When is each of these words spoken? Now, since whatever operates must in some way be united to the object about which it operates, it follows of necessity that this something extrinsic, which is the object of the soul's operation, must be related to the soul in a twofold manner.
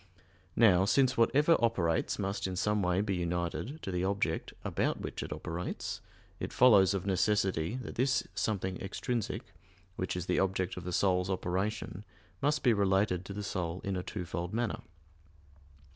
Now, 0.55 0.85
since 0.85 1.15
whatever 1.15 1.57
operates 1.63 2.17
must 2.17 2.47
in 2.47 2.55
some 2.55 2.81
way 2.81 3.01
be 3.01 3.13
united 3.13 3.83
to 3.83 3.91
the 3.91 4.03
object 4.03 4.51
about 4.63 4.99
which 4.99 5.21
it 5.21 5.31
operates, 5.31 6.01
it 6.39 6.51
follows 6.51 6.95
of 6.95 7.05
necessity 7.05 7.75
that 7.83 7.93
this 7.93 8.27
something 8.33 8.81
extrinsic, 8.81 9.53
which 9.97 10.15
is 10.17 10.25
the 10.25 10.39
object 10.39 10.75
of 10.75 10.85
the 10.85 10.91
soul's 10.91 11.29
operation, 11.29 12.03
must 12.41 12.63
be 12.63 12.73
related 12.73 13.25
to 13.25 13.33
the 13.33 13.43
soul 13.43 13.79
in 13.83 13.95
a 13.95 14.01
twofold 14.01 14.55
manner. 14.55 14.81